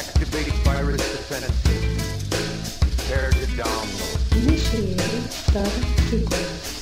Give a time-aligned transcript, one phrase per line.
[0.00, 2.88] Activating virus defense system.
[2.88, 4.42] Prepare to download.
[4.42, 4.98] Initiating
[5.28, 5.72] startup
[6.08, 6.80] sequence.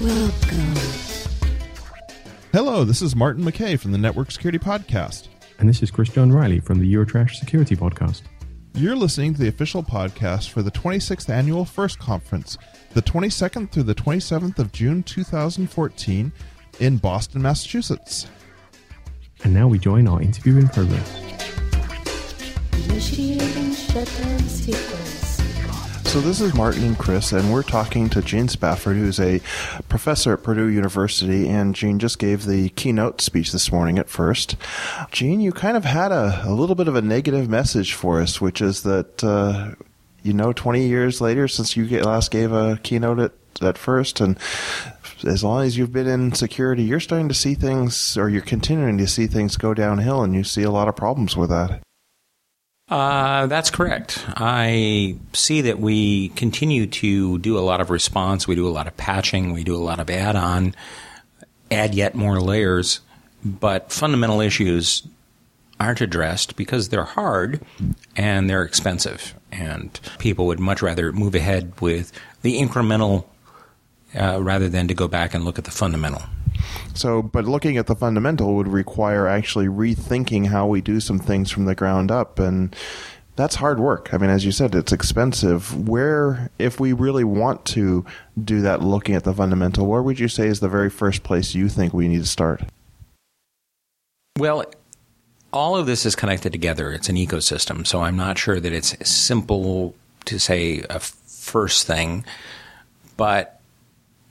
[0.00, 0.74] Welcome.
[2.52, 5.28] Hello, this is Martin McKeay from the Network Security Podcast.
[5.60, 8.22] And this is Chris John Riley from the Eurotrash Security Podcast.
[8.74, 12.58] You're listening to the official podcast for the 26th Annual FIRST Conference,
[12.94, 16.32] the 22nd through the 27th of June 2014
[16.80, 18.26] in Boston, Massachusetts.
[19.44, 21.27] And now we join our interview in progress.
[22.90, 25.18] Initiating shutdown sequence.
[26.08, 29.42] So this is Martin and Chris, and we're talking to Gene Spafford, who's a
[29.90, 34.56] professor at Purdue University, and Gene just gave the keynote speech this morning at first.
[35.12, 38.40] Gene, you kind of had a, a little bit of a negative message for us,
[38.40, 39.74] which is that, uh,
[40.22, 44.38] you know, 20 years later since you last gave a keynote at, at first, and
[45.24, 48.96] as long as you've been in security, you're starting to see things, or you're continuing
[48.96, 51.82] to see things go downhill, and you see a lot of problems with that.
[52.90, 54.24] Uh, that's correct.
[54.28, 58.48] I see that we continue to do a lot of response.
[58.48, 59.52] We do a lot of patching.
[59.52, 60.74] We do a lot of add on,
[61.70, 63.00] add yet more layers.
[63.44, 65.06] But fundamental issues
[65.78, 67.60] aren't addressed because they're hard
[68.16, 69.34] and they're expensive.
[69.52, 72.10] And people would much rather move ahead with
[72.42, 73.26] the incremental
[74.18, 76.22] uh, rather than to go back and look at the fundamental.
[76.94, 81.50] So, but looking at the fundamental would require actually rethinking how we do some things
[81.50, 82.38] from the ground up.
[82.38, 82.74] And
[83.36, 84.12] that's hard work.
[84.12, 85.88] I mean, as you said, it's expensive.
[85.88, 88.04] Where, if we really want to
[88.42, 91.54] do that looking at the fundamental, where would you say is the very first place
[91.54, 92.62] you think we need to start?
[94.36, 94.64] Well,
[95.52, 96.92] all of this is connected together.
[96.92, 97.86] It's an ecosystem.
[97.86, 102.24] So I'm not sure that it's simple to say a first thing,
[103.16, 103.57] but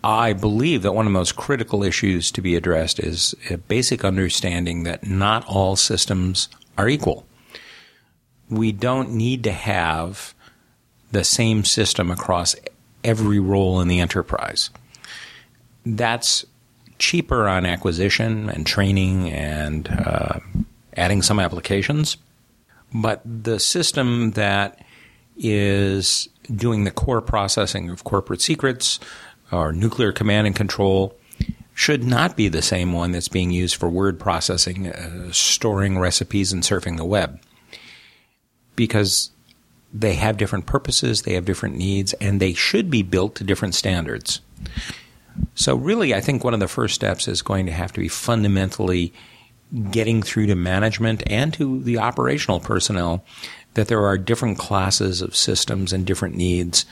[0.08, 4.05] I believe that one of the most critical issues to be addressed is a basic
[4.05, 7.25] understanding that not all systems are equal.
[8.50, 10.34] We don't need to have
[11.12, 12.56] the same system across
[13.03, 14.69] every role in the enterprise.
[15.85, 16.45] That's
[17.00, 20.39] cheaper on acquisition and training and uh,
[20.95, 22.16] adding some applications.
[22.94, 24.85] But the system that
[25.35, 29.01] is doing the core processing of corporate secrets
[29.52, 31.16] or nuclear command and control
[31.74, 36.52] should not be the same one that's being used for word processing, uh, storing recipes,
[36.52, 37.40] and surfing the web.
[38.75, 39.30] Because
[39.94, 43.75] they have different purposes, they have different needs, and they should be built to different
[43.75, 44.41] standards.
[45.53, 48.07] So, really, I think one of the first steps is going to have to be
[48.07, 49.13] fundamentally
[49.91, 53.24] getting through to management and to the operational personnel
[53.74, 56.86] that there are different classes of systems and different needs,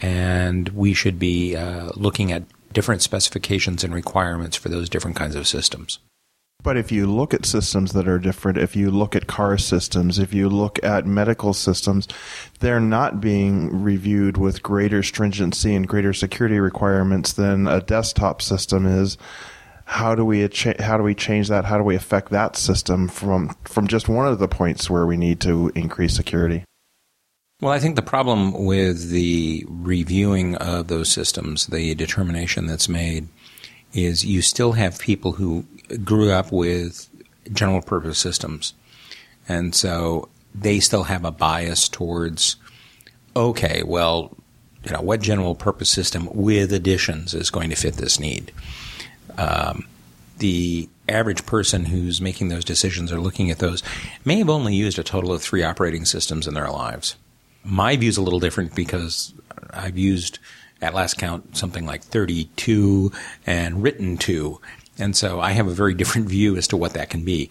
[0.00, 5.34] and we should be uh, looking at different specifications and requirements for those different kinds
[5.34, 5.98] of systems.
[6.62, 10.18] But if you look at systems that are different, if you look at car systems,
[10.18, 12.08] if you look at medical systems,
[12.58, 18.84] they're not being reviewed with greater stringency and greater security requirements than a desktop system
[18.84, 19.16] is.
[19.84, 20.40] How do we
[20.80, 21.64] how do we change that?
[21.64, 25.16] How do we affect that system from from just one of the points where we
[25.16, 26.64] need to increase security?
[27.62, 33.28] Well, I think the problem with the reviewing of those systems, the determination that's made,
[33.94, 35.64] is you still have people who
[36.04, 37.08] grew up with
[37.50, 38.74] general purpose systems.
[39.48, 42.56] And so they still have a bias towards,
[43.34, 44.36] okay, well,
[44.84, 48.52] you know, what general purpose system with additions is going to fit this need?
[49.38, 49.86] Um,
[50.36, 53.82] the average person who's making those decisions or looking at those
[54.26, 57.16] may have only used a total of three operating systems in their lives.
[57.66, 59.34] My view is a little different because
[59.70, 60.38] I've used,
[60.80, 63.12] at last count, something like 32
[63.46, 64.60] and written two.
[64.98, 67.50] And so I have a very different view as to what that can be.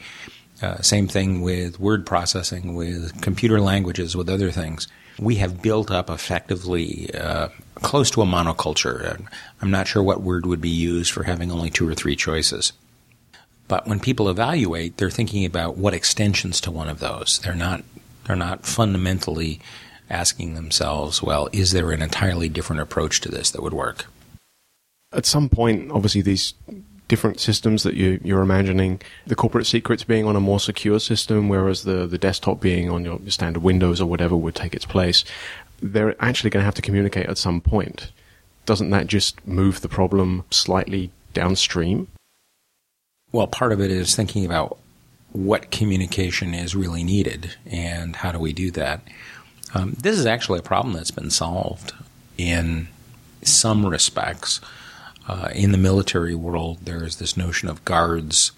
[0.62, 4.88] Uh, same thing with word processing, with computer languages, with other things.
[5.20, 9.28] We have built up effectively uh, close to a monoculture.
[9.62, 12.74] I'm not sure what word would be used for having only two or three choices.
[13.68, 17.40] But when people evaluate, they're thinking about what extensions to one of those.
[17.40, 17.84] They're not
[18.26, 19.60] they're not fundamentally
[20.10, 24.06] asking themselves, well, is there an entirely different approach to this that would work?
[25.12, 26.54] At some point, obviously, these
[27.08, 31.50] different systems that you, you're imagining, the corporate secrets being on a more secure system,
[31.50, 35.24] whereas the, the desktop being on your standard Windows or whatever would take its place,
[35.82, 38.12] they're actually going to have to communicate at some point.
[38.66, 42.08] Doesn't that just move the problem slightly downstream?
[43.32, 44.78] Well, part of it is thinking about
[45.32, 49.02] what communication is really needed and how do we do that.
[49.74, 51.94] Um, this is actually a problem that's been solved
[52.38, 52.88] in
[53.42, 54.62] some respects.
[55.28, 58.52] Uh, in the military world, there is this notion of guards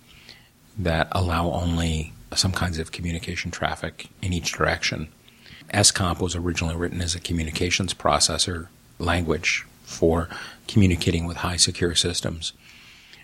[0.77, 5.07] that allow only some kinds of communication traffic in each direction.
[5.73, 8.67] SCOMP was originally written as a communications processor
[8.99, 10.29] language for
[10.67, 12.53] communicating with high secure systems.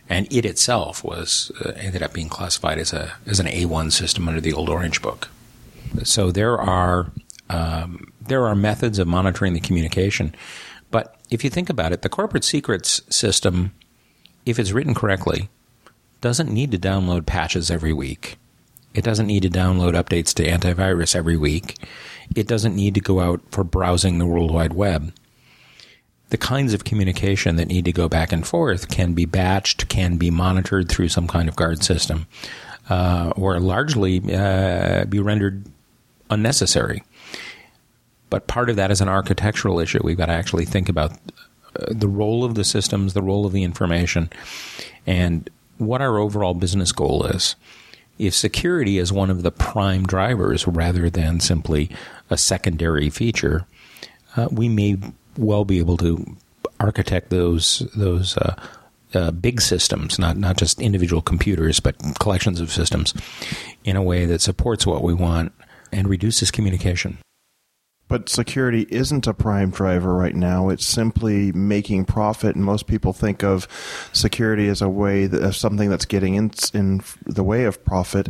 [0.10, 4.28] And it itself was uh, ended up being classified as a as an A1 system
[4.28, 5.30] under the old Orange Book.
[6.04, 7.12] So there are
[7.50, 10.36] um, there are methods of monitoring the communication,
[10.92, 13.74] but if you think about it, the corporate secrets system,
[14.46, 15.50] if it's written correctly,
[16.22, 18.38] doesn't need to download patches every week.
[18.94, 21.78] It doesn't need to download updates to antivirus every week.
[22.36, 25.14] It doesn't need to go out for browsing the World Wide Web.
[26.30, 30.18] The kinds of communication that need to go back and forth can be batched, can
[30.18, 32.28] be monitored through some kind of guard system,
[32.90, 35.66] uh, or largely uh, be rendered
[36.30, 37.04] unnecessary.
[38.34, 40.00] But part of that is an architectural issue.
[40.04, 43.54] We've got to actually think about uh, the role of the systems, the role of
[43.54, 44.28] the information,
[45.06, 45.48] and
[45.78, 47.56] what our overall business goal is.
[48.18, 51.92] If security is one of the prime drivers rather than simply
[52.32, 53.68] a secondary feature,
[54.36, 54.98] uh, we may
[55.38, 56.36] well be able to
[56.80, 58.56] architect those those uh,
[59.14, 63.14] uh, big systems, not not just individual computers, but collections of systems,
[63.84, 65.52] in a way that supports what we want
[65.92, 67.20] and reduces communication.
[68.14, 70.70] But security isn't a prime driver right now.
[70.70, 73.68] It's simply making profit, and most people think of
[74.14, 78.30] security as a way of something that's getting in, in the way of profit.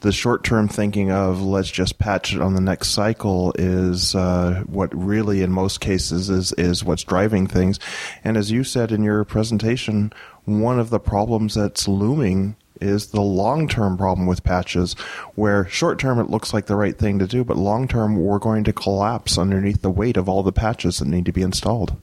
[0.00, 4.92] The short-term thinking of let's just patch it on the next cycle is uh, what
[4.92, 7.78] really, in most cases, is is what's driving things.
[8.24, 10.12] And as you said in your presentation,
[10.44, 14.94] one of the problems that's looming is the long term problem with patches,
[15.34, 18.38] where short term it looks like the right thing to do, but long term we're
[18.38, 21.96] going to collapse underneath the weight of all the patches that need to be installed.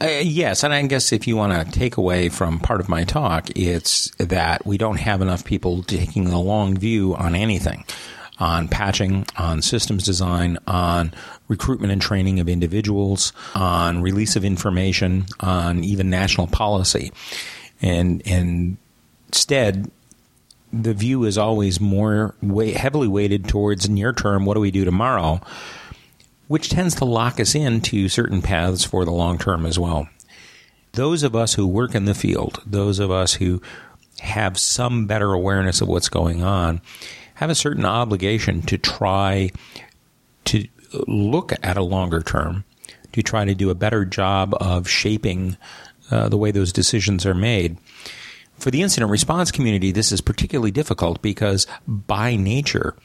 [0.00, 3.04] Uh, yes, and I guess if you want to take away from part of my
[3.04, 7.84] talk, it's that we don't have enough people taking the long view on anything
[8.38, 11.12] on patching, on systems design, on
[11.48, 17.12] recruitment and training of individuals, on release of information, on even national policy.
[17.80, 18.76] And, and
[19.28, 19.90] instead,
[20.72, 22.34] the view is always more
[22.74, 25.40] heavily weighted towards near term, what do we do tomorrow,
[26.48, 30.08] which tends to lock us into certain paths for the long term as well.
[30.92, 33.60] Those of us who work in the field, those of us who
[34.20, 36.80] have some better awareness of what's going on,
[37.34, 39.50] have a certain obligation to try
[40.46, 40.66] to
[41.06, 42.64] look at a longer term,
[43.12, 45.56] to try to do a better job of shaping
[46.10, 47.76] uh, the way those decisions are made.
[48.58, 52.96] For the incident response community, this is particularly difficult because by nature,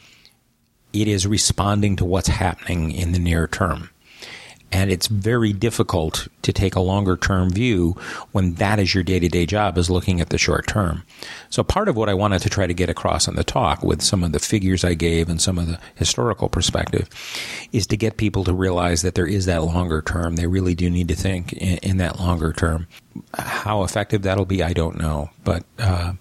[0.93, 3.89] it is responding to what's happening in the near term.
[4.71, 7.97] And it's very difficult to take a longer term view
[8.31, 11.03] when that is your day to day job is looking at the short term.
[11.49, 14.01] So part of what I wanted to try to get across in the talk with
[14.01, 17.09] some of the figures I gave and some of the historical perspective
[17.71, 20.35] is to get people to realize that there is that longer term.
[20.35, 22.87] They really do need to think in, in that longer term.
[23.33, 25.29] How effective that'll be, I don't know.
[25.43, 26.13] But, uh,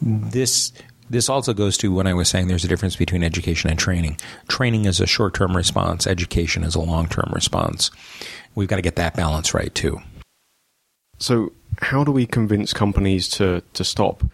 [0.00, 0.72] this
[1.10, 4.18] this also goes to when I was saying there's a difference between education and training.
[4.48, 7.90] Training is a short term response, education is a long term response.
[8.54, 10.00] We've got to get that balance right too.
[11.18, 14.24] So, how do we convince companies to, to stop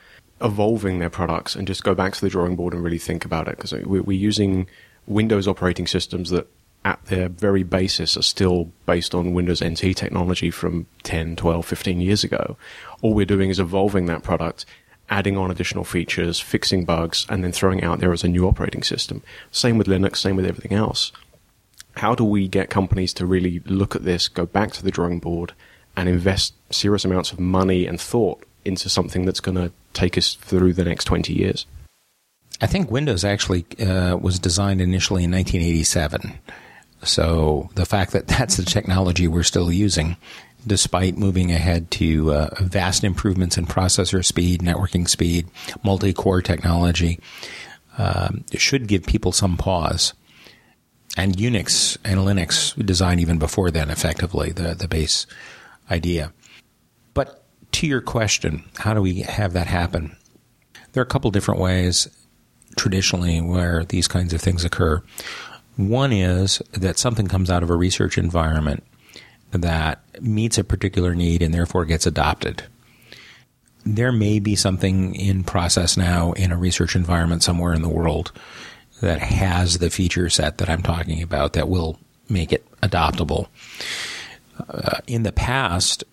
[0.40, 3.48] evolving their products and just go back to the drawing board and really think about
[3.48, 3.56] it?
[3.56, 4.66] Because we're using
[5.06, 6.46] Windows operating systems that
[6.84, 12.00] at their very basis are still based on Windows NT technology from 10, 12, 15
[12.00, 12.56] years ago.
[13.02, 14.64] All we're doing is evolving that product
[15.10, 18.82] adding on additional features, fixing bugs, and then throwing out there as a new operating
[18.82, 19.22] system.
[19.50, 21.12] Same with Linux, same with everything else.
[21.96, 25.18] How do we get companies to really look at this, go back to the drawing
[25.18, 25.52] board,
[25.96, 30.34] and invest serious amounts of money and thought into something that's going to take us
[30.34, 31.66] through the next 20 years?
[32.60, 36.38] I think Windows actually uh, was designed initially in 1987.
[37.02, 40.16] So the fact that that's the technology we're still using
[40.66, 45.46] despite moving ahead to uh, vast improvements in processor speed, networking speed,
[45.82, 47.18] multi core technology,
[47.98, 50.14] um, should give people some pause.
[51.16, 55.26] And Unix and Linux designed even before then, effectively, the, the base
[55.90, 56.32] idea.
[57.14, 60.16] But to your question, how do we have that happen?
[60.92, 62.08] There are a couple different ways
[62.76, 65.02] traditionally where these kinds of things occur.
[65.76, 68.84] One is that something comes out of a research environment
[69.52, 72.62] that meets a particular need and therefore gets adopted.
[73.84, 78.32] There may be something in process now in a research environment somewhere in the world
[79.00, 83.48] that has the feature set that I'm talking about that will make it adoptable.
[84.68, 86.04] Uh, in the past,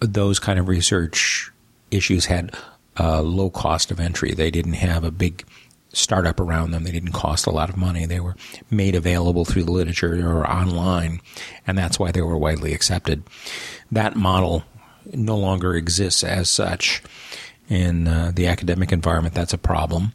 [0.00, 1.50] those kind of research
[1.90, 2.54] issues had
[2.96, 4.32] a low cost of entry.
[4.32, 5.44] They didn't have a big
[5.92, 6.84] startup around them.
[6.84, 8.06] They didn't cost a lot of money.
[8.06, 8.36] They were
[8.70, 11.20] made available through the literature or online,
[11.66, 13.22] and that's why they were widely accepted.
[13.90, 14.64] That model
[15.12, 17.02] no longer exists as such
[17.68, 19.34] in uh, the academic environment.
[19.34, 20.12] That's a problem.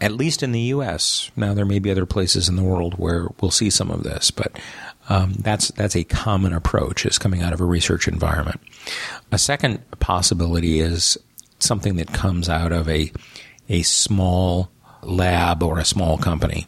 [0.00, 1.30] At least in the U.S.
[1.36, 4.30] Now there may be other places in the world where we'll see some of this,
[4.30, 4.58] but
[5.08, 8.60] um, that's that's a common approach is coming out of a research environment.
[9.30, 11.18] A second possibility is
[11.58, 13.12] something that comes out of a
[13.68, 14.71] a small
[15.02, 16.66] lab or a small company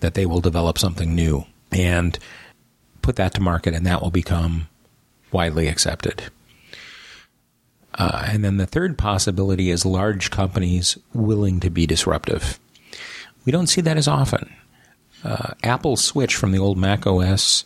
[0.00, 2.18] that they will develop something new and
[3.02, 4.68] put that to market, and that will become
[5.32, 6.24] widely accepted.
[7.94, 12.58] Uh, and then the third possibility is large companies willing to be disruptive.
[13.44, 14.54] We don't see that as often.
[15.24, 17.64] Uh, Apple switched from the old Mac OS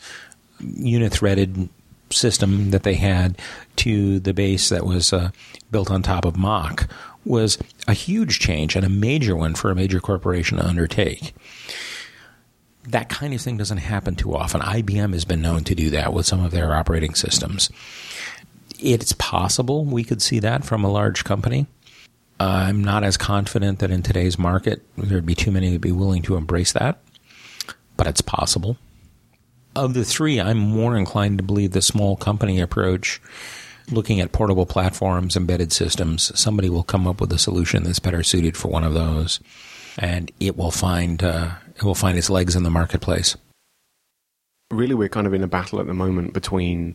[0.60, 1.68] unithreaded
[2.10, 3.38] system that they had
[3.76, 5.30] to the base that was uh,
[5.70, 6.88] built on top of Mach
[7.24, 11.34] was a huge change and a major one for a major corporation to undertake.
[12.88, 14.60] That kind of thing doesn't happen too often.
[14.60, 17.70] IBM has been known to do that with some of their operating systems.
[18.80, 21.66] It's possible we could see that from a large company.
[22.40, 25.92] Uh, I'm not as confident that in today's market there'd be too many to be
[25.92, 26.98] willing to embrace that,
[27.96, 28.78] but it's possible.
[29.76, 33.22] Of the three, I'm more inclined to believe the small company approach,
[33.90, 36.38] looking at portable platforms, embedded systems.
[36.38, 39.40] Somebody will come up with a solution that's better suited for one of those,
[39.98, 43.36] and it will find uh, it will find its legs in the marketplace.
[44.70, 46.94] Really, we're kind of in a battle at the moment between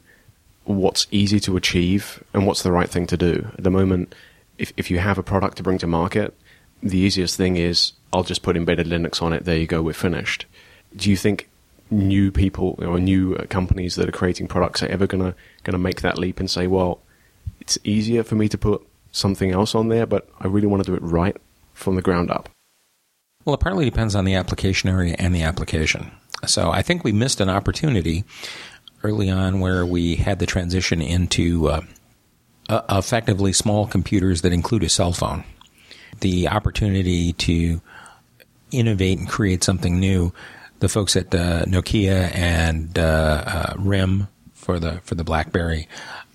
[0.64, 3.48] what's easy to achieve and what's the right thing to do.
[3.58, 4.14] At the moment,
[4.58, 6.34] if, if you have a product to bring to market,
[6.82, 9.46] the easiest thing is I'll just put embedded Linux on it.
[9.46, 10.46] There you go, we're finished.
[10.96, 11.50] Do you think
[11.90, 16.18] new people or new companies that are creating products are ever gonna gonna make that
[16.18, 17.00] leap and say, well,
[17.60, 20.92] it's easier for me to put something else on there, but I really want to
[20.92, 21.36] do it right
[21.74, 22.50] from the ground up?
[23.46, 26.12] Well, it partly depends on the application area and the application.
[26.46, 28.26] So I think we missed an opportunity
[29.04, 31.82] early on where we had the transition into uh,
[32.70, 35.44] uh, effectively small computers that include a cell phone.
[36.20, 37.82] The opportunity to
[38.72, 40.34] innovate and create something new
[40.80, 45.88] the folks at uh, Nokia and uh, uh, RIM for the for the BlackBerry,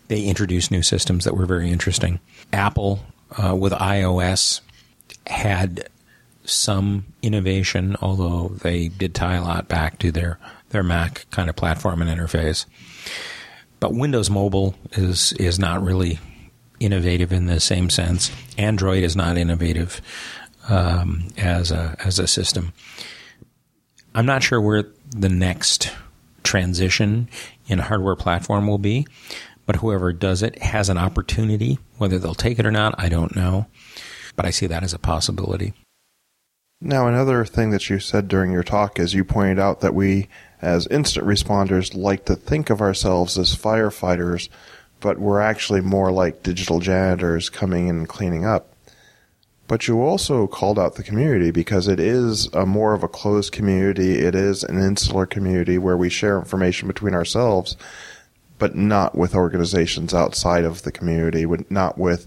[0.09, 2.21] they introduced new systems that were very interesting.
[2.53, 3.01] Apple
[3.43, 4.61] uh, with iOS
[5.27, 5.89] had
[6.45, 10.39] some innovation, although they did tie a lot back to their
[10.71, 12.67] their Mac kind of platform and interface.
[13.81, 16.19] But Windows Mobile is is not really
[16.81, 18.31] innovative in the same sense.
[18.59, 20.01] Android is not innovative
[20.69, 22.73] um, as a as a system.
[24.15, 25.91] I'm not sure where the next
[26.43, 27.29] transition
[27.67, 29.07] in hardware platform will be,
[29.65, 31.79] but whoever does it has an opportunity.
[31.99, 33.67] Whether they'll take it or not, I don't know.
[34.37, 35.73] But I see that as a possibility.
[36.81, 40.29] Now, another thing that you said during your talk is you pointed out that we,
[40.61, 44.49] as incident responders, like to think of ourselves as firefighters,
[44.99, 48.72] but we're actually more like digital janitors coming in and cleaning up.
[49.73, 53.53] But you also called out the community because it is a more of a closed
[53.53, 54.19] community.
[54.19, 57.79] It is an insular community where we share information between ourselves,
[58.59, 62.27] but not with organizations outside of the community, not with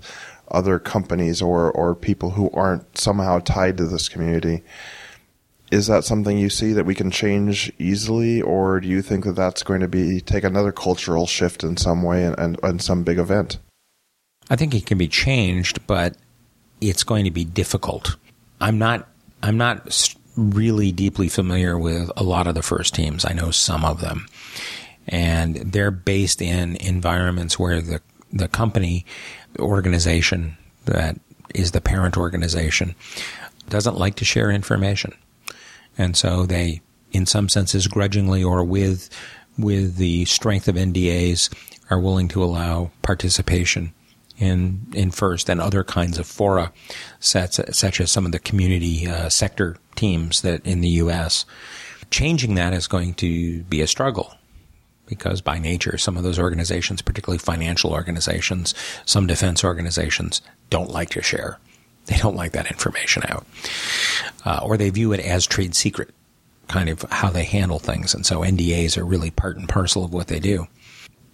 [0.50, 4.64] other companies or, or people who aren't somehow tied to this community.
[5.70, 9.36] Is that something you see that we can change easily, or do you think that
[9.36, 13.04] that's going to be take another cultural shift in some way and, and, and some
[13.04, 13.60] big event?
[14.50, 16.16] I think it can be changed, but
[16.82, 18.15] it's going to be difficult.
[18.62, 19.08] I'm not
[19.44, 23.25] I'm not really deeply familiar with a lot of the first teams.
[23.25, 24.27] I know some of them.
[25.08, 28.01] And they're based in environments where the
[28.34, 29.05] the company
[29.53, 31.17] the organization that
[31.53, 32.96] is the parent organization
[33.70, 35.13] doesn't like to share information.
[35.98, 39.10] And so they in some senses grudgingly or with
[39.58, 41.53] with the strength of NDAs
[41.89, 43.94] are willing to allow participation
[44.38, 46.72] in in FIRST and other kinds of fora
[47.20, 51.46] sets, such as some of the community uh, sector teams that in the U.S.
[52.12, 54.36] Changing that is going to be a struggle
[55.08, 58.74] because by nature, some of those organizations, particularly financial organizations,
[59.06, 61.60] some defense organizations, don't like to share.
[62.06, 63.48] They don't like that information out,
[64.46, 66.12] uh, or they view it as trade secret,
[66.68, 70.13] kind of how they handle things, and so NDAs are really part and parcel of
[70.13, 70.68] what they do.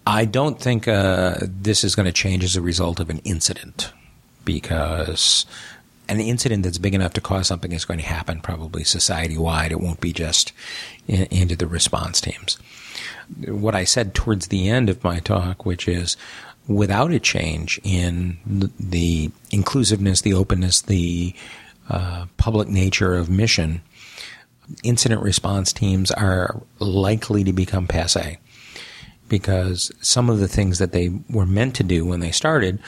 [0.06, 3.92] I don't think uh, this is going to change as a result of an incident
[4.44, 5.46] because
[6.08, 9.70] an incident that's big enough to cause something is going to happen probably society wide.
[9.70, 10.52] It won't be just
[11.06, 12.58] in, into the response teams.
[13.46, 16.16] What I said towards the end of my talk, which is
[16.66, 18.38] without a change in
[18.78, 21.34] the inclusiveness, the openness, the
[21.88, 23.82] uh, public nature of mission,
[24.82, 28.38] incident response teams are likely to become passe
[29.32, 32.78] because some of the things that they were meant to do when they started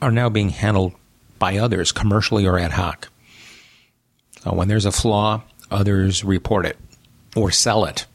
[0.00, 0.94] are now being handled
[1.38, 3.10] by others, commercially or ad hoc.
[4.46, 6.78] Uh, when there's a flaw, others report it
[7.36, 8.06] or sell it.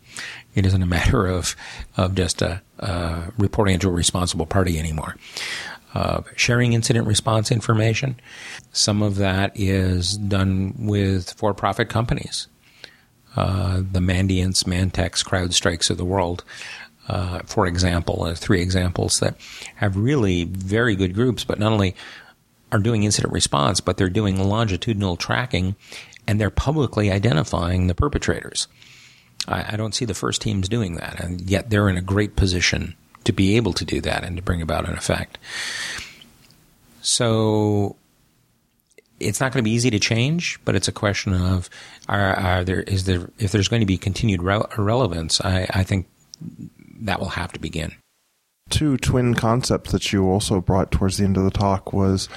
[0.55, 1.55] It isn't a matter of
[1.95, 5.15] of just uh, uh, reporting it to a responsible party anymore.
[6.35, 8.19] Sharing incident response information,
[8.71, 12.47] some of that is done with for-profit companies.
[13.35, 16.43] Uh, the Mandiants, ManTechs, CrowdStrikes of the world,
[17.07, 19.35] uh, for example, uh, three examples that
[19.75, 21.95] have really very good groups, but not only
[22.71, 25.75] are doing incident response, but they're doing longitudinal tracking
[26.27, 28.67] and they're publicly identifying the perpetrators.
[29.47, 32.35] I, I don't see the first teams doing that, and yet they're in a great
[32.35, 32.95] position
[33.25, 35.37] to be able to do that and to bring about an effect.
[37.01, 37.97] So
[39.19, 41.69] it's not going to be easy to change, but it's a question of
[42.07, 45.83] are, are there is there if there's going to be continued re- relevance, I, I
[45.83, 46.07] think
[47.03, 47.93] that will have to begin.
[48.69, 52.29] Two twin concepts that you also brought towards the end of the talk was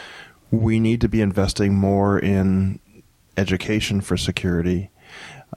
[0.51, 2.81] we need to be investing more in
[3.37, 4.91] education for security.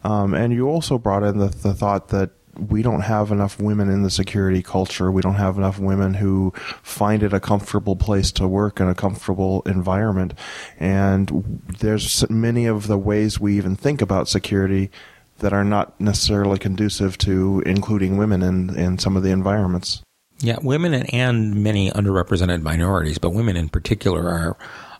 [0.03, 3.89] Um, and you also brought in the, the thought that we don't have enough women
[3.89, 5.11] in the security culture.
[5.11, 8.95] We don't have enough women who find it a comfortable place to work and a
[8.95, 10.33] comfortable environment.
[10.79, 14.91] And there's many of the ways we even think about security
[15.39, 20.01] that are not necessarily conducive to including women in, in some of the environments.
[20.39, 24.57] Yeah, women and many underrepresented minorities, but women in particular are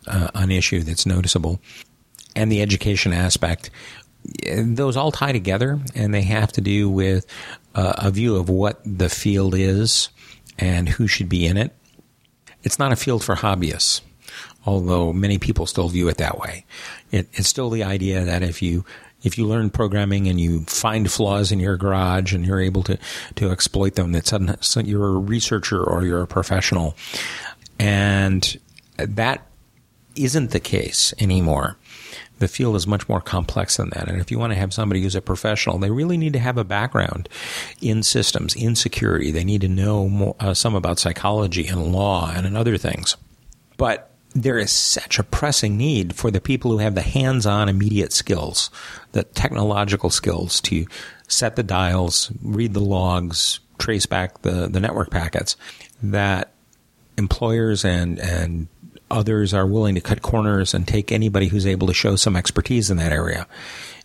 [0.08, 1.62] uh, an issue that's noticeable.
[2.36, 3.69] And the education aspect,
[4.58, 7.25] those all tie together, and they have to do with
[7.74, 10.10] uh, a view of what the field is
[10.58, 11.74] and who should be in it.
[12.63, 14.01] It's not a field for hobbyists,
[14.65, 16.65] although many people still view it that way.
[17.12, 18.84] It, it's still the idea that if you
[19.23, 22.97] if you learn programming and you find flaws in your garage and you're able to,
[23.36, 26.95] to exploit them, that suddenly you're a researcher or you're a professional.
[27.77, 28.60] And
[28.97, 29.45] that
[30.15, 31.77] isn't the case anymore.
[32.39, 34.08] The field is much more complex than that.
[34.08, 36.58] And if you want to have somebody who's a professional, they really need to have
[36.58, 37.27] a background
[37.82, 39.32] in systems, in security.
[39.32, 43.17] They need to know more, uh, some about psychology and law and other things.
[43.75, 48.13] But there is such a pressing need for the people who have the hands-on immediate
[48.13, 48.70] skills,
[49.12, 50.86] the technological skills to
[51.28, 55.56] set the dials, read the logs, trace back the, the network packets
[56.04, 56.52] that
[57.18, 58.68] employers and, and
[59.10, 62.92] others are willing to cut corners and take anybody who's able to show some expertise
[62.92, 63.48] in that area.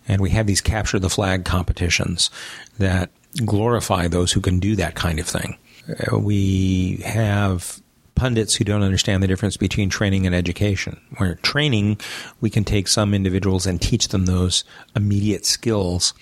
[0.07, 2.29] And we have these capture the flag competitions
[2.77, 3.11] that
[3.45, 5.57] glorify those who can do that kind of thing.
[5.89, 7.81] Uh, we have
[8.15, 10.99] pundits who don't understand the difference between training and education.
[11.17, 11.99] Where training,
[12.41, 14.63] we can take some individuals and teach them those
[14.95, 16.13] immediate skills.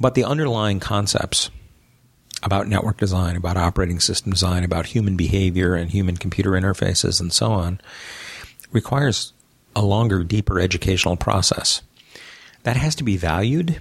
[0.00, 1.50] But the underlying concepts
[2.42, 7.32] about network design, about operating system design, about human behavior and human computer interfaces and
[7.32, 7.80] so on
[8.70, 9.32] requires
[9.74, 11.82] a longer, deeper educational process.
[12.62, 13.80] That has to be valued,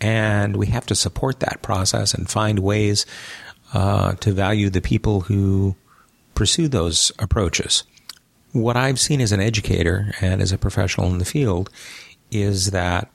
[0.00, 3.06] and we have to support that process and find ways
[3.72, 5.76] uh, to value the people who
[6.40, 7.84] pursue those approaches.
[8.52, 11.68] What I've seen as an educator and as a professional in the field
[12.30, 13.10] is that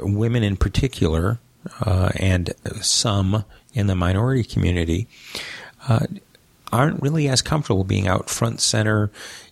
[0.00, 1.38] women in particular,
[1.80, 5.06] uh, and some in the minority community,
[5.88, 6.08] uh,
[6.72, 9.08] aren't really as comfortable being out front center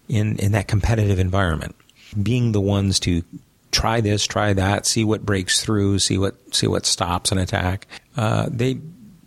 [0.08, 1.76] in, in that competitive environment.
[2.20, 3.22] Being the ones to
[3.70, 7.86] try this, try that, see what breaks through, see what see what stops an attack.
[8.16, 8.80] Uh, they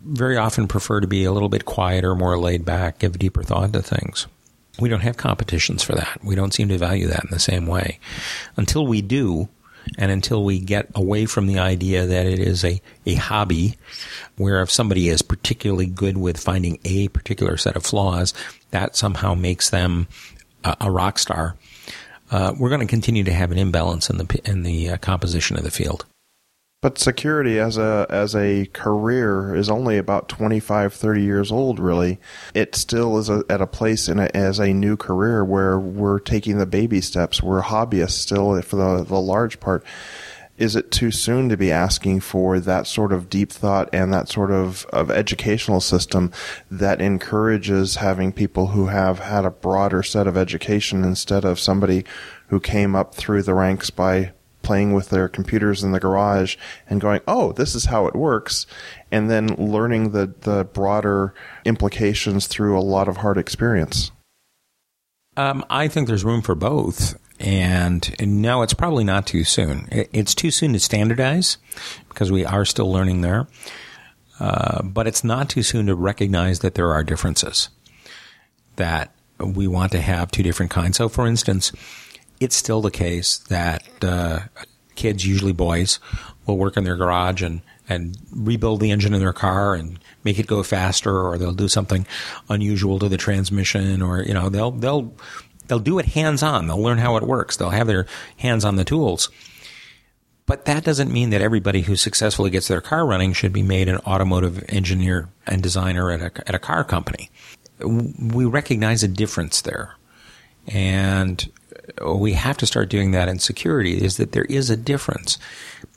[0.06, 3.72] very often prefer to be a little bit quieter, more laid back, give deeper thought
[3.72, 4.26] to things.
[4.78, 6.20] We don't have competitions for that.
[6.22, 7.98] We don't seem to value that in the same way.
[8.56, 9.48] Until we do,
[9.98, 13.76] and until we get away from the idea that it is a, a hobby,
[14.36, 18.34] where if somebody is particularly good with finding a particular set of flaws,
[18.70, 20.08] that somehow makes them
[20.64, 21.56] a, a rock star,
[22.30, 25.56] uh, we're going to continue to have an imbalance in the in the uh, composition
[25.56, 26.04] of the field.
[26.86, 31.80] But security as a as a career is only about 25, 30 years old.
[31.80, 32.20] Really,
[32.54, 36.20] it still is a, at a place in a, as a new career where we're
[36.20, 37.42] taking the baby steps.
[37.42, 39.84] We're hobbyists still for the the large part.
[40.58, 44.28] Is it too soon to be asking for that sort of deep thought and that
[44.28, 46.30] sort of, of educational system
[46.70, 52.04] that encourages having people who have had a broader set of education instead of somebody
[52.46, 54.32] who came up through the ranks by
[54.66, 56.56] playing with their computers in the garage
[56.90, 58.66] and going, oh, this is how it works,
[59.10, 61.32] and then learning the, the broader
[61.64, 64.10] implications through a lot of hard experience.
[65.36, 67.18] Um, I think there's room for both.
[67.38, 69.88] And, and no, it's probably not too soon.
[69.92, 71.58] It, it's too soon to standardize
[72.08, 73.46] because we are still learning there.
[74.40, 77.68] Uh, but it's not too soon to recognize that there are differences,
[78.76, 80.96] that we want to have two different kinds.
[80.96, 81.72] So, for instance,
[82.40, 84.40] it's still the case that uh,
[84.94, 85.98] kids, usually boys,
[86.46, 90.38] will work in their garage and, and rebuild the engine in their car and make
[90.38, 92.06] it go faster, or they'll do something
[92.48, 95.14] unusual to the transmission, or you know they'll they'll
[95.68, 96.66] they'll do it hands on.
[96.66, 97.56] They'll learn how it works.
[97.56, 99.30] They'll have their hands on the tools.
[100.46, 103.88] But that doesn't mean that everybody who successfully gets their car running should be made
[103.88, 107.30] an automotive engineer and designer at a, at a car company.
[107.80, 109.96] We recognize a difference there.
[110.68, 111.50] And
[112.04, 115.38] we have to start doing that in security is that there is a difference.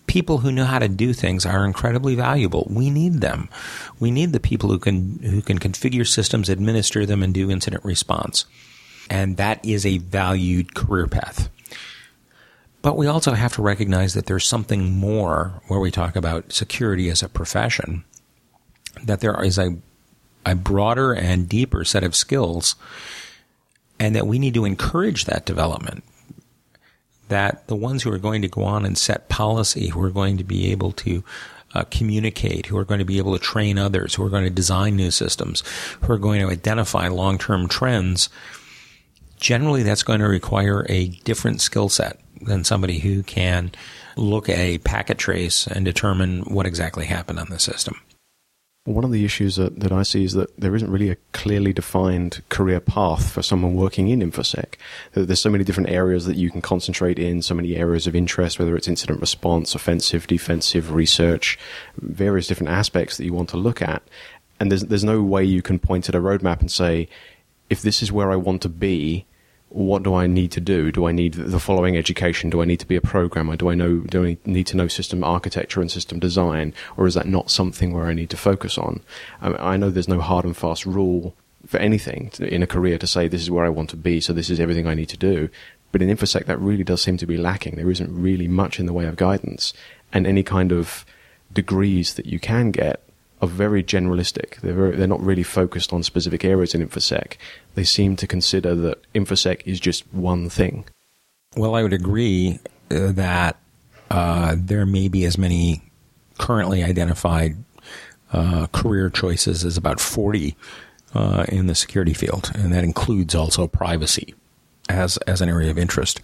[0.08, 2.68] People who know how to do things are incredibly valuable.
[2.70, 3.50] We need them.
[4.00, 7.86] We need the people who can who can configure systems, administer them, and do incident
[7.86, 8.46] response.
[9.10, 11.50] And that is a valued career path.
[12.82, 17.10] But we also have to recognize that there's something more where we talk about security
[17.10, 18.06] as a profession,
[19.04, 19.78] that there is a,
[20.46, 22.76] a broader and deeper set of skills,
[24.00, 26.04] and that we need to encourage that development.
[27.28, 30.38] That the ones who are going to go on and set policy, who are going
[30.38, 31.24] to be able to
[31.76, 34.50] uh, communicate, who are going to be able to train others, who are going to
[34.50, 35.64] design new systems,
[36.02, 38.30] who are going to identify long term trends,
[39.40, 43.72] generally that's going to require a different skill set than somebody who can
[44.16, 48.00] look at a packet trace and determine what exactly happened on the system.
[48.90, 51.74] One of the issues that, that I see is that there isn't really a clearly
[51.74, 54.78] defined career path for someone working in InfoSec.
[55.14, 58.58] There's so many different areas that you can concentrate in, so many areas of interest,
[58.58, 61.60] whether it's incident response, offensive, defensive, research,
[61.98, 64.02] various different aspects that you want to look at.
[64.60, 67.10] And there's, there's no way you can point at a roadmap and say,
[67.70, 69.28] if this is where I want to be,
[69.70, 70.92] what do I need to do?
[70.92, 72.50] Do I need the following education?
[72.50, 73.56] Do I need to be a programmer?
[73.56, 74.00] Do I know?
[74.00, 77.94] Do I need to know system architecture and system design, or is that not something
[77.94, 79.02] where I need to focus on?
[79.42, 81.36] Um, I, know there's no hard and fast rule
[81.68, 84.34] for anything in a career to say this is where I want to be, so
[84.34, 85.50] this is everything I need to do.
[85.92, 87.76] But in infosec, that really does seem to be lacking.
[87.76, 89.74] There isn't really much in the way of guidance,
[90.12, 91.06] and any kind of
[91.54, 93.02] degrees that you can get
[93.42, 94.60] are very generalistic.
[94.62, 97.38] They're very, they're not really focused on specific areas in infosec.
[97.76, 100.86] They seem to consider that infosec is just one thing.
[101.56, 102.60] Well, I would agree
[102.92, 103.58] uh, that
[104.12, 105.82] uh, there may be as many
[106.38, 107.56] currently identified
[108.32, 110.56] uh, career choices as about 40
[111.14, 114.36] uh, in the security field, and that includes also privacy
[114.90, 116.22] as as an area of interest.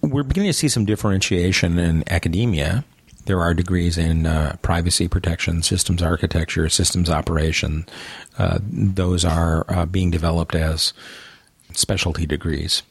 [0.00, 2.84] We're beginning to see some differentiation in academia
[3.24, 7.86] there are degrees in uh, privacy protection, systems architecture, systems operation.
[8.38, 10.92] Uh, those are uh, being developed as
[11.72, 12.82] specialty degrees.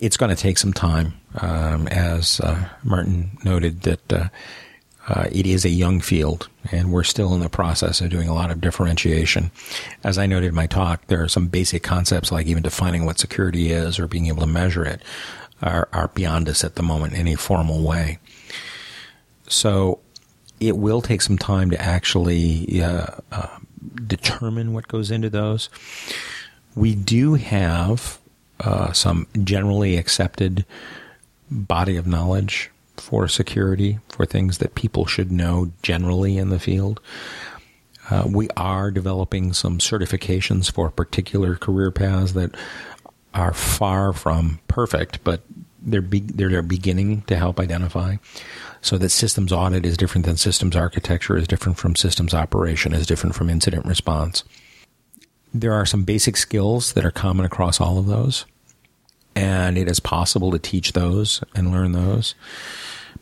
[0.00, 4.28] It's going to take some time, um, as uh, Martin noted, that uh,
[5.08, 8.34] uh, it is a young field, and we're still in the process of doing a
[8.34, 9.50] lot of differentiation.
[10.02, 13.18] As I noted in my talk, there are some basic concepts like even defining what
[13.18, 15.02] security is or being able to measure it
[15.62, 18.18] are, are beyond us at the moment in a formal way.
[19.48, 20.00] So
[20.60, 23.58] it will take some time to actually uh, uh,
[24.06, 25.68] determine what goes into those.
[26.74, 28.18] We do have
[28.60, 30.64] uh, some generally accepted
[31.50, 37.00] body of knowledge for security, for things that people should know generally in the field.
[38.10, 42.54] Uh, we are developing some certifications for particular career paths that
[43.32, 45.40] are far from perfect, but
[45.84, 48.16] they're be- they're beginning to help identify.
[48.80, 53.06] So that systems audit is different than systems architecture, is different from systems operation, is
[53.06, 54.44] different from incident response.
[55.54, 58.44] There are some basic skills that are common across all of those,
[59.34, 62.34] and it is possible to teach those and learn those.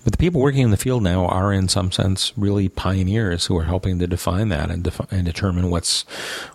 [0.05, 3.57] But the people working in the field now are, in some sense, really pioneers who
[3.57, 6.03] are helping to define that and, defi- and determine what's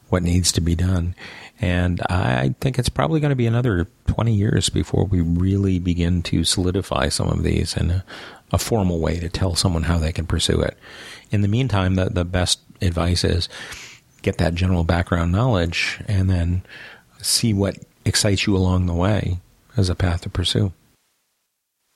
[0.09, 1.15] what needs to be done.
[1.59, 6.21] And I think it's probably going to be another 20 years before we really begin
[6.23, 8.05] to solidify some of these in a,
[8.51, 10.77] a formal way to tell someone how they can pursue it.
[11.31, 13.49] In the meantime, the, the best advice is
[14.21, 16.63] get that general background knowledge and then
[17.21, 19.39] see what excites you along the way
[19.75, 20.71] as a path to pursue.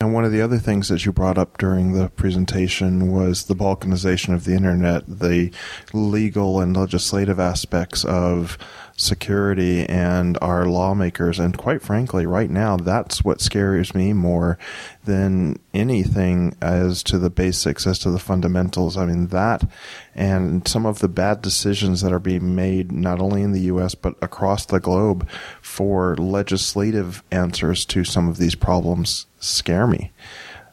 [0.01, 3.53] And one of the other things that you brought up during the presentation was the
[3.53, 5.51] balkanization of the internet, the
[5.93, 8.57] legal and legislative aspects of
[8.97, 11.37] security and our lawmakers.
[11.37, 14.57] And quite frankly, right now, that's what scares me more
[15.03, 18.97] than anything as to the basics, as to the fundamentals.
[18.97, 19.69] I mean, that
[20.15, 23.95] and some of the bad decisions that are being made, not only in the U.S.,
[23.95, 25.27] but across the globe
[25.61, 30.11] for legislative answers to some of these problems scare me.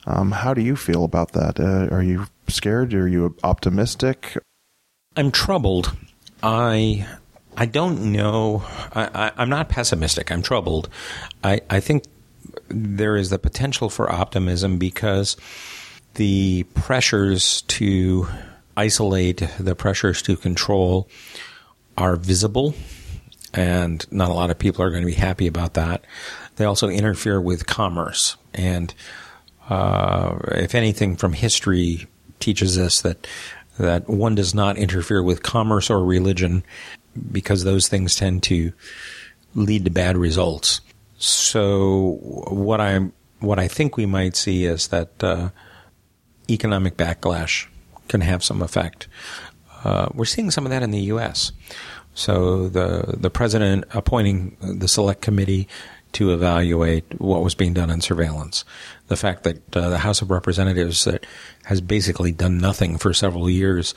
[0.07, 1.61] Um, how do you feel about that?
[1.61, 2.94] Uh, are you scared?
[2.94, 4.37] Are you optimistic?
[5.16, 5.96] I'm troubled.
[6.42, 7.07] I
[7.57, 8.62] I don't know.
[8.94, 10.31] I, am not pessimistic.
[10.31, 10.88] I'm troubled.
[11.42, 12.05] I, I think
[12.68, 15.37] there is the potential for optimism because
[16.14, 18.29] the pressures to
[18.78, 21.08] isolate, the pressures to control
[21.96, 22.74] are visible,
[23.52, 26.04] and not a lot of people are going to be happy about that.
[26.56, 28.36] They also interfere with commerce.
[28.54, 28.94] And
[29.68, 32.06] uh, if anything from history
[32.38, 33.26] teaches us that
[33.78, 36.64] that one does not interfere with commerce or religion
[37.30, 38.72] because those things tend to
[39.54, 40.80] lead to bad results.
[41.18, 43.10] So what I
[43.40, 45.50] what I think we might see is that uh,
[46.48, 47.66] economic backlash
[48.09, 49.09] can have some effect.
[49.85, 51.53] Uh, we're seeing some of that in the U.S.
[52.14, 55.68] So the the president appointing the select committee
[56.12, 58.64] to evaluate what was being done in surveillance.
[59.09, 61.27] The fact that uh, the House of Representatives that
[61.64, 63.94] has basically done nothing for several years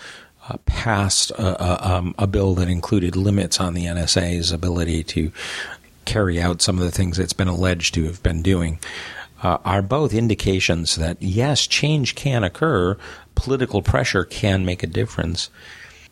[0.49, 5.31] uh, passed a, a, um, a, bill that included limits on the NSA's ability to
[6.05, 8.79] carry out some of the things it's been alleged to have been doing.
[9.43, 12.97] Uh, are both indications that yes, change can occur,
[13.41, 15.49] political pressure can make a difference.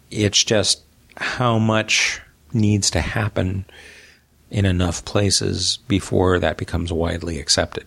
[0.10, 0.82] It's just
[1.16, 2.20] how much
[2.54, 3.66] needs to happen
[4.50, 7.86] in enough places before that becomes widely accepted.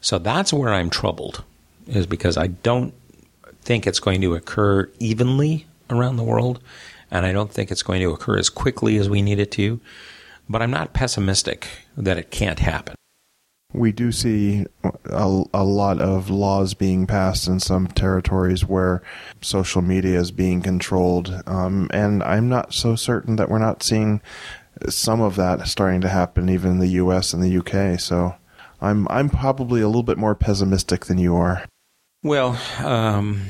[0.00, 1.44] So that's where I'm troubled,
[1.86, 2.94] is because I don't
[3.60, 6.62] think it's going to occur evenly around the world,
[7.10, 9.78] and I don't think it's going to occur as quickly as we need it to.
[10.48, 12.94] But I'm not pessimistic that it can't happen.
[13.72, 19.02] We do see a, a lot of laws being passed in some territories where
[19.40, 24.20] social media is being controlled, um, and I'm not so certain that we're not seeing
[24.88, 27.32] some of that starting to happen even in the U.S.
[27.32, 27.96] and the U.K.
[27.98, 28.34] So
[28.80, 31.64] I'm I'm probably a little bit more pessimistic than you are.
[32.22, 33.46] Well, um,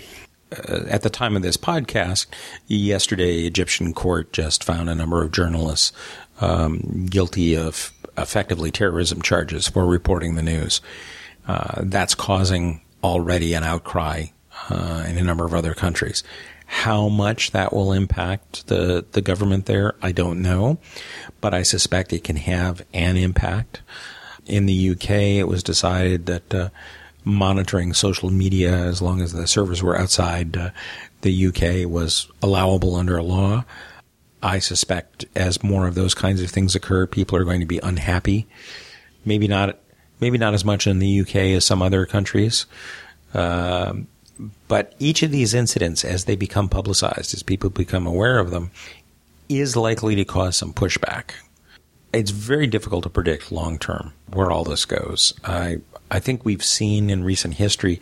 [0.52, 2.26] uh, at the time of this podcast,
[2.66, 5.92] yesterday, Egyptian court just found a number of journalists
[6.40, 10.80] um, guilty of effectively terrorism charges for reporting the news.
[11.46, 14.26] Uh, that's causing already an outcry
[14.68, 16.22] uh, in a number of other countries.
[16.66, 20.78] How much that will impact the, the government there, I don't know,
[21.40, 23.80] but I suspect it can have an impact.
[24.46, 26.68] In the UK, it was decided that uh,
[27.24, 30.70] monitoring social media, as long as the servers were outside uh,
[31.22, 33.64] the UK, was allowable under a law.
[34.42, 37.78] I suspect as more of those kinds of things occur, people are going to be
[37.78, 38.46] unhappy.
[39.24, 39.78] Maybe not,
[40.20, 42.66] maybe not as much in the UK as some other countries.
[43.34, 44.06] Um,
[44.68, 48.70] but each of these incidents, as they become publicized, as people become aware of them,
[49.48, 51.32] is likely to cause some pushback.
[52.12, 55.34] It's very difficult to predict long term where all this goes.
[55.44, 55.78] I
[56.10, 58.00] I think we've seen in recent history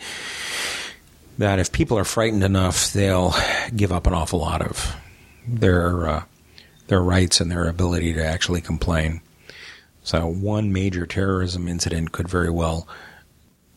[1.37, 3.35] that if people are frightened enough, they'll
[3.75, 4.97] give up an awful lot of
[5.49, 6.25] their uh,
[6.89, 9.21] their rights and their ability to actually complain.
[10.03, 12.89] So one major terrorism incident could very well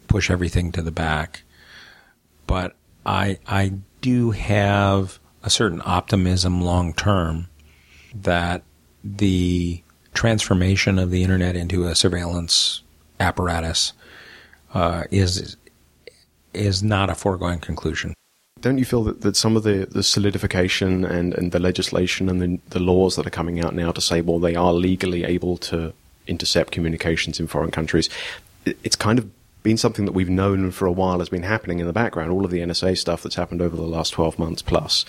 [0.08, 1.44] push everything to the back
[2.52, 7.48] but I I do have a certain optimism long term
[8.14, 8.64] that
[9.06, 9.82] the
[10.14, 12.84] transformation of the internet into a surveillance
[13.22, 13.94] apparatus
[14.74, 15.56] uh, is
[16.54, 18.14] is not a foregone conclusion.
[18.62, 22.42] Don't you feel that, that some of the, the solidification and, and the legislation and
[22.42, 25.58] the, the laws that are coming out now to say, well, they are legally able
[25.58, 25.94] to
[26.28, 28.10] intercept communications in foreign countries,
[28.66, 29.30] it's kind of
[29.64, 32.32] been something that we've known for a while has been happening in the background.
[32.32, 35.06] All of the NSA stuff that's happened over the last 12 months plus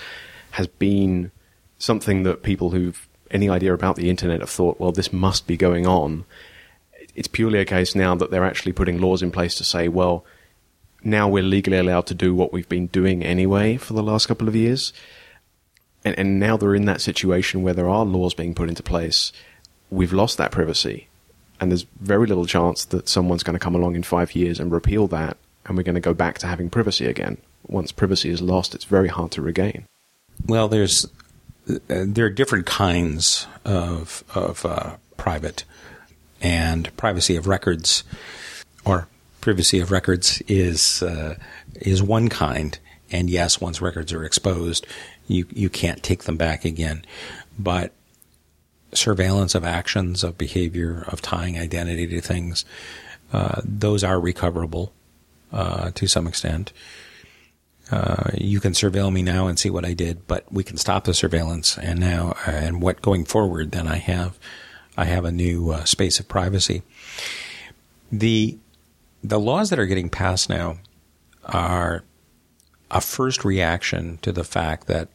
[0.53, 1.31] has been
[1.79, 5.57] something that people who've any idea about the internet have thought, well, this must be
[5.57, 6.25] going on.
[7.15, 10.25] It's purely a case now that they're actually putting laws in place to say, well,
[11.05, 14.49] now we're legally allowed to do what we've been doing anyway for the last couple
[14.49, 14.93] of years.
[16.05, 19.33] And, and now they're in that situation where there are laws being put into place.
[19.91, 21.09] We've lost that privacy
[21.63, 24.73] and there's very little chance that someone's going to come along in five years and
[24.73, 27.37] repeal that, and we're going to go back to having privacy again.
[27.69, 29.85] Once privacy is lost, it's very hard to regain.
[30.45, 31.07] Well, there's
[31.71, 35.63] uh, there are different kinds of of uh, private
[36.41, 38.03] and privacy of records,
[38.85, 39.07] or
[39.43, 41.37] privacy of records is uh,
[41.75, 42.79] is one kind.
[43.11, 44.87] And yes, once records are exposed,
[45.27, 47.05] you you can't take them back again.
[47.59, 47.93] But
[48.95, 52.65] surveillance of actions, of behavior, of tying identity to things,
[53.33, 54.95] uh, those are recoverable
[55.53, 56.73] uh, to some extent.
[57.91, 61.05] Uh, you can surveil me now and see what I did, but we can stop
[61.05, 61.77] the surveillance.
[61.77, 64.39] And now, and what going forward, then I have,
[64.97, 66.83] I have a new uh, space of privacy.
[68.11, 68.59] The
[69.23, 70.79] the laws that are getting passed now
[71.45, 72.05] are
[72.91, 75.09] a first reaction to the fact that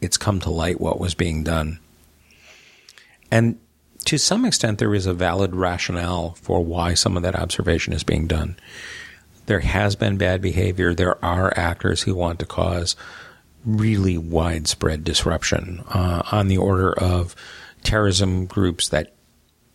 [0.00, 1.78] it's come to light what was being done.
[3.30, 3.58] And
[4.04, 8.04] to some extent, there is a valid rationale for why some of that observation is
[8.04, 8.56] being done.
[9.46, 10.94] There has been bad behavior.
[10.94, 12.96] There are actors who want to cause
[13.64, 17.34] really widespread disruption uh, on the order of
[17.82, 19.13] terrorism groups that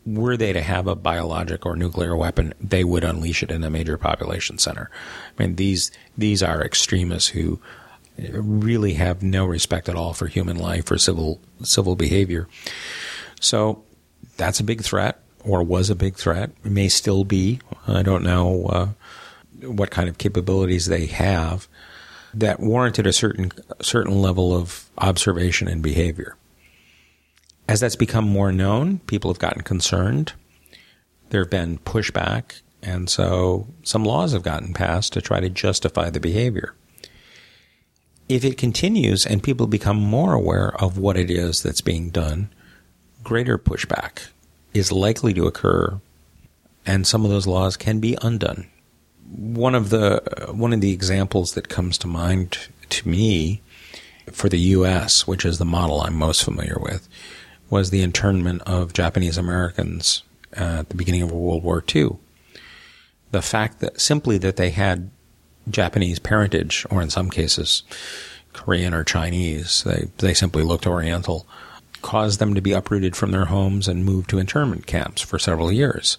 [0.05, 3.69] were they to have a biologic or nuclear weapon, they would unleash it in a
[3.69, 4.89] major population center.
[5.37, 7.59] I mean, these these are extremists who
[8.31, 12.47] really have no respect at all for human life or civil civil behavior.
[13.39, 13.83] So
[14.37, 16.51] that's a big threat, or was a big threat.
[16.63, 17.59] It may still be.
[17.87, 18.87] I don't know uh,
[19.61, 21.67] what kind of capabilities they have
[22.33, 26.35] that warranted a certain certain level of observation and behavior.
[27.69, 30.33] As that's become more known, people have gotten concerned.
[31.29, 36.09] There have been pushback, and so some laws have gotten passed to try to justify
[36.09, 36.73] the behavior.
[38.27, 42.49] If it continues and people become more aware of what it is that's being done,
[43.23, 44.29] greater pushback
[44.73, 46.01] is likely to occur,
[46.87, 48.67] and some of those laws can be undone.
[49.29, 52.57] One of the one of the examples that comes to mind
[52.89, 53.61] to me
[54.31, 57.07] for the U.S., which is the model I'm most familiar with,
[57.69, 62.17] was the internment of Japanese Americans at the beginning of World War II.
[63.31, 65.11] The fact that simply that they had
[65.69, 67.83] Japanese parentage, or in some cases
[68.53, 71.47] Korean or Chinese, they they simply looked Oriental,
[72.01, 75.71] caused them to be uprooted from their homes and moved to internment camps for several
[75.71, 76.17] years.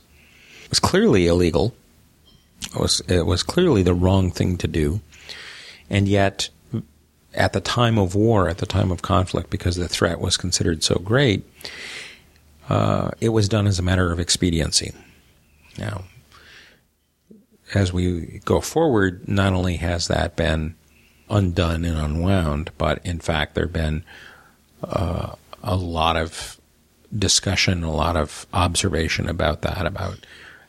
[0.64, 1.74] It was clearly illegal.
[2.74, 5.00] It was it was clearly the wrong thing to do,
[5.88, 6.50] and yet
[7.34, 10.82] at the time of war, at the time of conflict, because the threat was considered
[10.82, 11.44] so great,
[12.68, 14.92] uh, it was done as a matter of expediency.
[15.78, 16.04] Now,
[17.74, 20.74] as we go forward, not only has that been
[21.28, 24.04] undone and unwound, but in fact, there have been
[24.82, 26.60] uh, a lot of
[27.16, 30.18] discussion, a lot of observation about that, about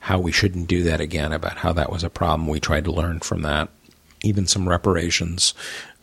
[0.01, 2.47] how we shouldn't do that again, about how that was a problem.
[2.47, 3.69] We tried to learn from that.
[4.23, 5.53] Even some reparations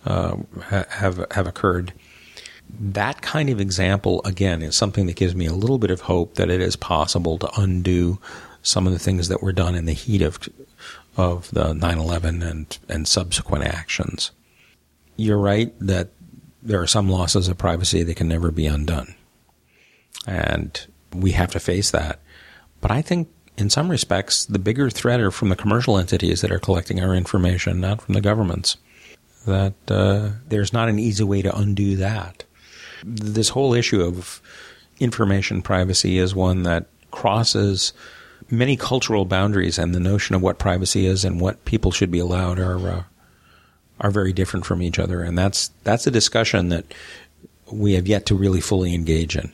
[0.04, 1.92] uh, have have occurred.
[2.78, 6.34] That kind of example, again, is something that gives me a little bit of hope
[6.34, 8.18] that it is possible to undo
[8.62, 10.38] some of the things that were done in the heat of
[11.16, 14.30] of the 9/11 and and subsequent actions.
[15.16, 16.11] You're right that
[16.62, 19.14] there are some losses of privacy that can never be undone,
[20.26, 22.20] and we have to face that.
[22.80, 26.52] But I think in some respects, the bigger threat are from the commercial entities that
[26.52, 28.76] are collecting our information, not from the governments
[29.48, 32.44] that uh, there's not an easy way to undo that.
[33.04, 34.40] This whole issue of
[35.00, 37.92] information privacy is one that crosses
[38.50, 42.18] many cultural boundaries, and the notion of what privacy is and what people should be
[42.18, 43.02] allowed are uh,
[44.00, 46.84] are very different from each other, and that's that's a discussion that
[47.70, 49.52] we have yet to really fully engage in.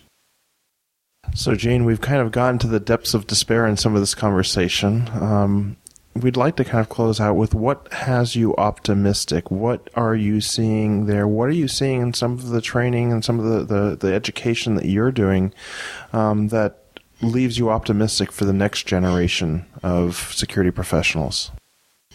[1.35, 4.15] So, Jane, we've kind of gotten to the depths of despair in some of this
[4.15, 5.09] conversation.
[5.15, 5.77] Um,
[6.15, 9.51] we'd like to kind of close out with what has you optimistic?
[9.51, 11.27] What are you seeing there?
[11.27, 14.15] What are you seeing in some of the training and some of the, the, the
[14.15, 15.53] education that you're doing
[16.13, 16.81] um, that
[17.21, 21.51] leaves you optimistic for the next generation of security professionals?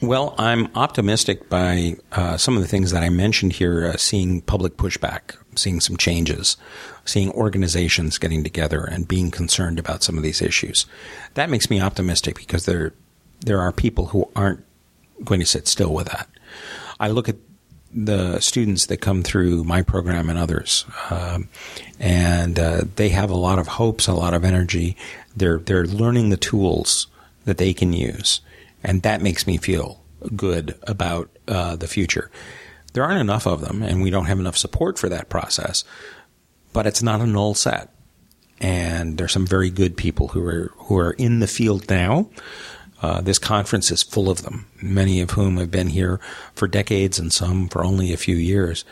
[0.02, 4.40] Well, I'm optimistic by uh, some of the things that I mentioned here, uh, seeing
[4.42, 6.56] public pushback, seeing some changes,
[7.04, 10.86] seeing organizations getting together and being concerned about some of these issues.
[11.34, 12.94] That makes me optimistic because there
[13.42, 14.64] there are people who aren't
[15.24, 16.30] going to sit still with that.
[17.00, 17.38] I look at
[17.94, 21.50] the students that come through my program and others, um,
[22.00, 24.96] and uh, they have a lot of hopes, a lot of energy.
[25.36, 27.08] They're they're learning the tools
[27.46, 28.42] that they can use,
[28.84, 30.04] and that makes me feel
[30.36, 32.30] good about uh, the future.
[32.94, 35.84] There aren't enough of them, and we don't have enough support for that process.
[36.74, 37.92] But it's not a null set,
[38.60, 42.30] and there's some very good people who are who are in the field now
[43.02, 46.20] uh, this conference is full of them, many of whom have been here
[46.54, 48.84] for decades and some for only a few years.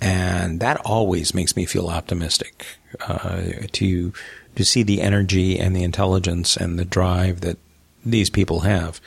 [0.00, 2.66] And that always makes me feel optimistic
[3.00, 3.42] uh,
[3.72, 4.12] to
[4.56, 7.58] to see the energy and the intelligence and the drive that
[8.04, 9.00] these people have.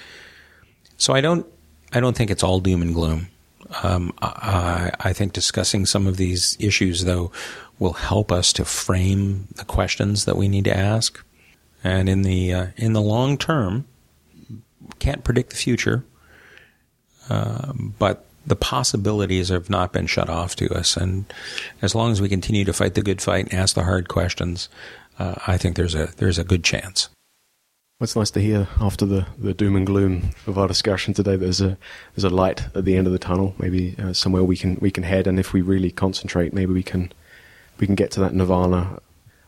[0.98, 1.46] So I don't
[1.92, 3.30] I don't think it's all doom and gloom.
[3.84, 7.32] Um, I, I think discussing some of these issues, though,
[7.78, 11.24] will help us to frame the questions that we need to ask.
[11.84, 13.86] And in the uh, in the long term,
[15.00, 16.04] can't predict the future,
[17.30, 20.98] uh, but the possibilities have not been shut off to us.
[20.98, 21.32] And
[21.82, 24.68] as long as we continue to fight the good fight and ask the hard questions,
[25.20, 27.10] uh, I think there's a there's a good chance.
[28.02, 31.36] It's nice to hear after the, the doom and gloom of our discussion today.
[31.36, 31.78] There's a
[32.16, 33.56] there's a light at the end of the tunnel.
[33.58, 36.84] Maybe uh, somewhere we can we can head, and if we really concentrate, maybe we
[36.84, 37.12] can
[37.78, 39.00] we can get to that nirvana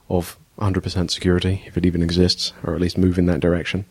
[0.10, 3.86] of 100% security, if it even exists, or at least move in that direction.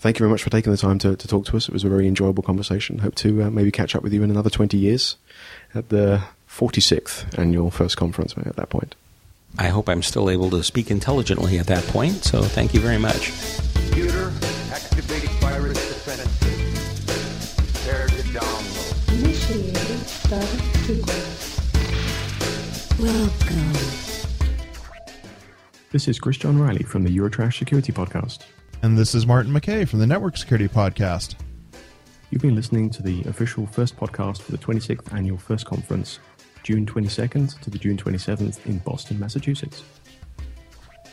[0.00, 1.68] Thank you very much for taking the time to, to talk to us.
[1.68, 2.98] It was a very enjoyable conversation.
[2.98, 5.16] Hope to uh, maybe catch up with you in another 20 years
[5.74, 8.94] at the 46th annual first conference at that point.
[9.58, 12.98] I hope I'm still able to speak intelligently at that point, so thank you very
[12.98, 13.32] much.
[13.74, 14.32] Computer
[14.70, 16.38] activating virus defense.
[17.56, 19.18] Prepare to download.
[19.18, 20.46] Initiating data
[20.84, 21.58] sequence.
[23.00, 23.87] Welcome.
[25.90, 28.42] This is Chris John Riley from the Eurotrash Security Podcast.
[28.82, 31.36] And this is Martin McKeay from the Network Security Podcast.
[32.30, 36.18] You've been listening to the official first podcast for the 26th annual First Conference,
[36.62, 39.82] June 22nd to the June 27th in Boston, Massachusetts.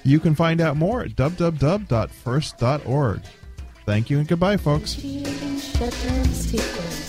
[0.03, 3.21] You can find out more at www.first.org.
[3.85, 5.01] Thank you and goodbye, folks.
[5.01, 7.04] Initiating shutdown sequence.